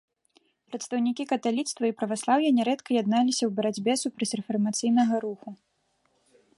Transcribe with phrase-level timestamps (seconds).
[0.69, 5.49] Прадстаўнікі каталіцтва і праваслаўя нярэдка ядналіся ў барацьбе супраць рэфармацыйнага руху.